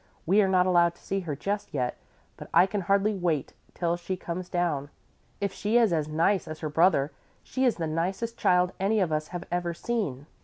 We 0.25 0.41
are 0.41 0.47
not 0.47 0.65
allowed 0.65 0.95
to 0.95 1.03
see 1.03 1.19
her 1.19 1.35
just 1.35 1.75
yet, 1.75 1.95
but 2.35 2.49
I 2.55 2.65
can 2.65 2.81
hardly 2.81 3.13
wait 3.13 3.53
till 3.75 3.97
she 3.97 4.17
comes 4.17 4.49
down. 4.49 4.89
If 5.39 5.53
she 5.53 5.77
is 5.77 5.93
as 5.93 6.07
nice 6.07 6.47
as 6.47 6.61
her 6.61 6.69
brother, 6.69 7.11
she 7.43 7.65
is 7.65 7.75
the 7.75 7.85
nicest 7.85 8.35
child 8.35 8.71
any 8.79 8.99
of 8.99 9.11
us 9.11 9.27
have 9.27 9.43
ever 9.51 9.75
seen." 9.75 10.25